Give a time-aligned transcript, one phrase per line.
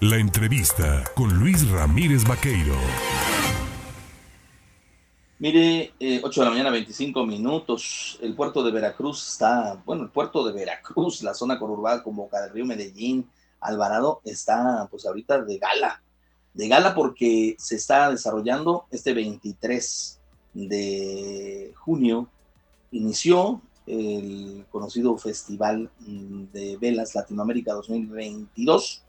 [0.00, 2.76] La entrevista con Luis Ramírez Vaqueiro.
[5.40, 8.16] Mire, 8 eh, de la mañana, 25 minutos.
[8.22, 12.40] El puerto de Veracruz está, bueno, el puerto de Veracruz, la zona conurbada como Boca
[12.42, 16.00] del Río, Medellín, Alvarado, está pues ahorita de gala.
[16.54, 20.20] De gala porque se está desarrollando este 23
[20.54, 22.28] de junio.
[22.92, 29.02] Inició el conocido Festival de Velas Latinoamérica 2022.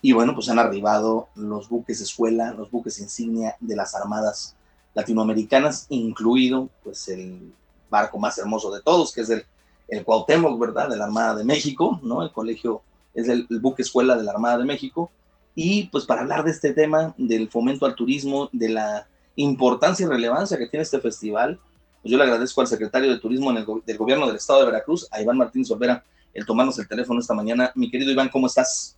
[0.00, 4.54] Y bueno, pues han arribado los buques escuela, los buques insignia de las Armadas
[4.94, 7.52] latinoamericanas, incluido pues el
[7.90, 9.44] barco más hermoso de todos, que es el,
[9.88, 10.88] el Cuauhtémoc, ¿verdad?
[10.88, 12.22] De la Armada de México, ¿no?
[12.22, 12.82] El colegio
[13.14, 15.10] es el, buque escuela de la Armada de México.
[15.54, 20.08] Y pues para hablar de este tema, del fomento al turismo, de la importancia y
[20.08, 21.58] relevancia que tiene este festival,
[22.02, 25.20] pues yo le agradezco al secretario de Turismo del Gobierno del Estado de Veracruz, a
[25.20, 27.72] Iván Martín Olvera, el tomarnos el teléfono esta mañana.
[27.74, 28.97] Mi querido Iván, ¿cómo estás?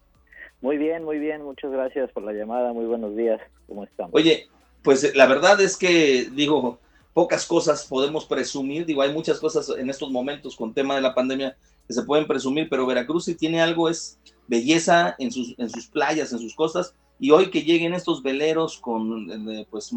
[0.63, 4.13] Muy bien, muy bien, muchas gracias por la llamada, muy buenos días, ¿cómo estamos?
[4.15, 4.47] Oye,
[4.83, 6.79] pues la verdad es que, digo,
[7.15, 11.15] pocas cosas podemos presumir, digo, hay muchas cosas en estos momentos con tema de la
[11.15, 15.71] pandemia que se pueden presumir, pero Veracruz si tiene algo es belleza en sus, en
[15.71, 19.91] sus playas, en sus costas, y hoy que lleguen estos veleros con eh, pues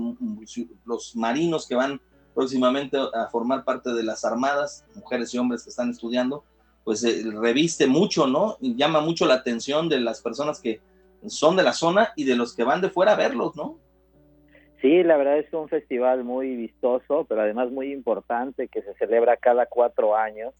[0.85, 1.99] los marinos que van
[2.33, 6.45] próximamente a formar parte de las armadas, mujeres y hombres que están estudiando,
[6.83, 8.57] pues eh, reviste mucho, ¿no?
[8.61, 10.81] Y llama mucho la atención de las personas que
[11.27, 13.77] son de la zona y de los que van de fuera a verlos, ¿no?
[14.81, 19.37] Sí, la verdad es un festival muy vistoso, pero además muy importante que se celebra
[19.37, 20.53] cada cuatro años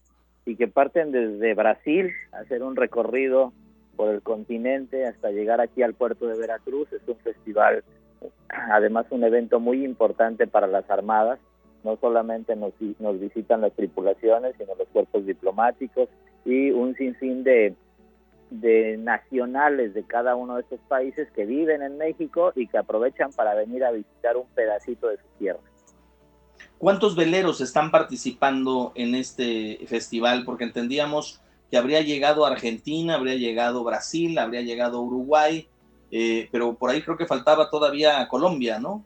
[0.46, 3.52] y que parten desde Brasil a hacer un recorrido
[3.96, 6.90] por el continente hasta llegar aquí al puerto de Veracruz.
[6.92, 7.84] Es un festival,
[8.48, 11.38] además un evento muy importante para las armadas.
[11.84, 12.72] No solamente nos,
[13.20, 16.08] visitan las tripulaciones, sino los cuerpos diplomáticos
[16.44, 17.74] y un sinfín de
[18.50, 23.32] de nacionales de cada uno de estos países que viven en México y que aprovechan
[23.32, 25.60] para venir a visitar un pedacito de su tierra.
[26.78, 30.44] ¿Cuántos veleros están participando en este festival?
[30.44, 31.40] Porque entendíamos
[31.70, 35.66] que habría llegado Argentina, habría llegado Brasil, habría llegado Uruguay,
[36.10, 39.04] eh, pero por ahí creo que faltaba todavía Colombia, ¿no?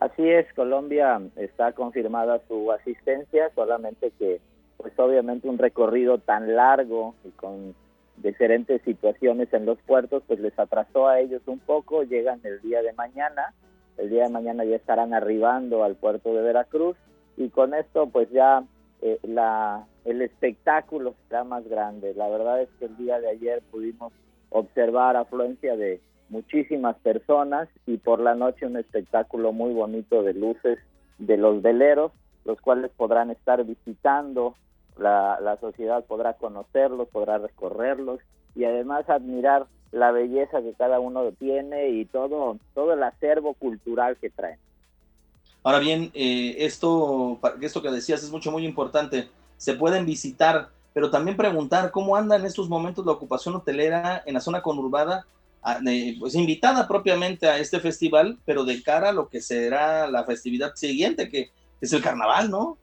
[0.00, 4.40] Así es, Colombia está confirmada su asistencia, solamente que
[4.76, 7.74] pues obviamente un recorrido tan largo y con
[8.16, 12.80] diferentes situaciones en los puertos, pues les atrasó a ellos un poco, llegan el día
[12.82, 13.54] de mañana,
[13.96, 16.96] el día de mañana ya estarán arribando al puerto de Veracruz
[17.36, 18.62] y con esto pues ya
[19.02, 22.14] eh, la, el espectáculo será más grande.
[22.14, 24.12] La verdad es que el día de ayer pudimos
[24.50, 30.78] observar afluencia de muchísimas personas y por la noche un espectáculo muy bonito de luces
[31.18, 32.12] de los veleros,
[32.44, 34.54] los cuales podrán estar visitando
[34.98, 38.20] la, la sociedad podrá conocerlos, podrá recorrerlos
[38.54, 44.16] y además admirar la belleza que cada uno tiene y todo, todo el acervo cultural
[44.20, 44.58] que traen.
[45.62, 49.28] Ahora bien, eh, esto, esto que decías es mucho, muy importante.
[49.56, 54.34] Se pueden visitar, pero también preguntar cómo anda en estos momentos la ocupación hotelera en
[54.34, 55.26] la zona conurbada,
[55.62, 55.78] ah,
[56.18, 60.74] pues invitada propiamente a este festival, pero de cara a lo que será la festividad
[60.74, 61.50] siguiente, que
[61.80, 62.78] es el carnaval, ¿no?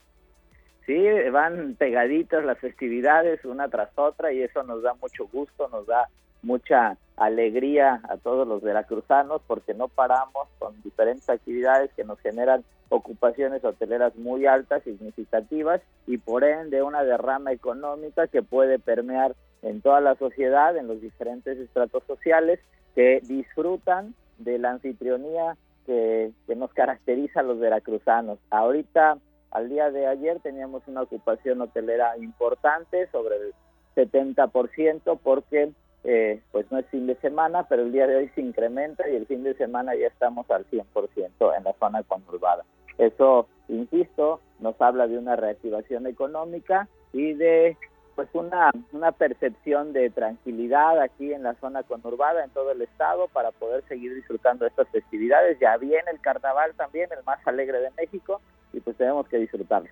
[0.85, 5.87] Sí, van pegaditas las festividades una tras otra y eso nos da mucho gusto, nos
[5.87, 6.07] da
[6.45, 12.63] mucha alegría a todos los veracruzanos porque no paramos con diferentes actividades que nos generan
[12.89, 19.81] ocupaciones hoteleras muy altas, significativas y por ende una derrama económica que puede permear en
[19.81, 22.59] toda la sociedad, en los diferentes estratos sociales
[22.93, 28.37] que disfrutan de la anfitrionía que, que nos caracteriza a los veracruzanos.
[28.51, 29.17] Ahorita
[29.51, 33.53] al día de ayer teníamos una ocupación hotelera importante, sobre el
[33.95, 35.71] 70%, porque
[36.05, 39.15] eh, pues no es fin de semana, pero el día de hoy se incrementa y
[39.15, 42.63] el fin de semana ya estamos al 100% en la zona conurbada.
[42.99, 47.75] Eso, insisto, nos habla de una reactivación económica y de
[48.15, 53.27] pues una, una percepción de tranquilidad aquí en la zona conurbada, en todo el estado,
[53.27, 55.59] para poder seguir disfrutando estas festividades.
[55.59, 58.41] Ya viene el carnaval también, el más alegre de México,
[58.71, 59.89] y pues tenemos que disfrutarlo.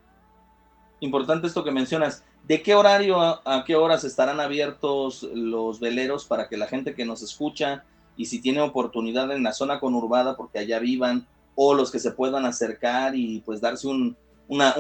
[1.04, 2.24] Importante esto que mencionas.
[2.48, 7.04] ¿De qué horario a, qué horas estarán abiertos los veleros para que la gente que
[7.04, 7.84] nos escucha
[8.16, 12.12] y si tiene oportunidad en la zona conurbada porque allá vivan o los que se
[12.12, 14.16] puedan acercar y pues darse un,
[14.48, 14.76] una,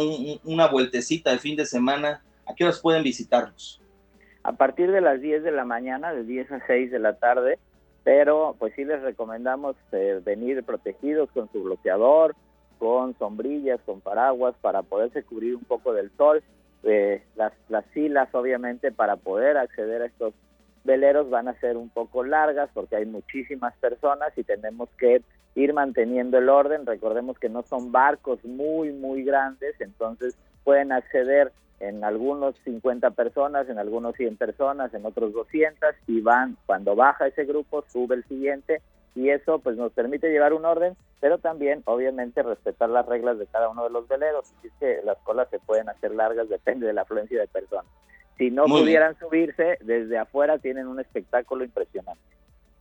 [0.46, 3.82] una vueltecita de fin de semana, ¿a qué horas pueden visitarlos?
[4.44, 7.60] A partir de las 10 de la mañana, de 10 a 6 de la tarde,
[8.06, 12.34] pero pues sí les recomendamos eh, venir protegidos con su bloqueador,
[12.84, 16.44] con sombrillas, con paraguas para poderse cubrir un poco del sol,
[16.84, 20.34] eh, las, las filas obviamente para poder acceder a estos
[20.84, 25.22] veleros van a ser un poco largas porque hay muchísimas personas y tenemos que
[25.56, 26.86] ir manteniendo el orden.
[26.86, 33.70] Recordemos que no son barcos muy, muy grandes, entonces pueden acceder en algunos 50 personas,
[33.70, 38.26] en algunos 100 personas, en otros 200 y van, cuando baja ese grupo, sube el
[38.26, 38.82] siguiente
[39.16, 43.46] y eso pues nos permite llevar un orden, pero también obviamente respetar las reglas de
[43.48, 44.52] cada uno de los veleros.
[44.58, 47.86] Así es que las colas se pueden hacer largas, depende de la afluencia de personas.
[48.38, 52.22] Si no pudieran subirse, desde afuera tienen un espectáculo impresionante.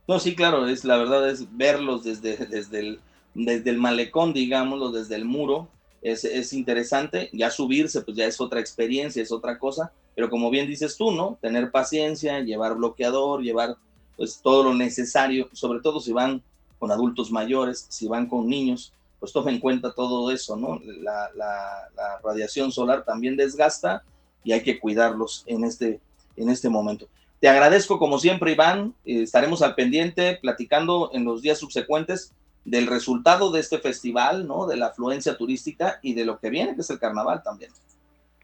[0.09, 3.01] No, sí, claro, es la verdad es verlos desde, desde, el,
[3.35, 5.69] desde el malecón, digámoslo, desde el muro,
[6.01, 10.51] es, es, interesante, ya subirse pues ya es otra experiencia, es otra cosa, pero como
[10.51, 11.39] bien dices tú, ¿no?
[11.41, 13.77] Tener paciencia, llevar bloqueador, llevar
[14.17, 16.43] pues todo lo necesario, sobre todo si van
[16.79, 20.81] con adultos mayores, si van con niños, pues toma en cuenta todo eso, ¿no?
[21.01, 24.03] La radiación solar también desgasta
[24.45, 26.01] y hay que cuidarlos en este,
[26.37, 27.09] en este momento.
[27.41, 28.95] Te agradezco como siempre, Iván.
[29.05, 32.33] Eh, estaremos al pendiente platicando en los días subsecuentes
[32.65, 34.67] del resultado de este festival, ¿no?
[34.69, 37.73] De la afluencia turística y de lo que viene, que es el carnaval también.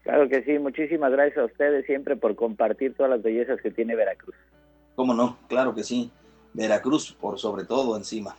[0.03, 3.95] Claro que sí, muchísimas gracias a ustedes siempre por compartir todas las bellezas que tiene
[3.95, 4.35] Veracruz.
[4.99, 6.11] Cómo no, claro que sí.
[6.51, 8.35] Veracruz por sobre todo encima.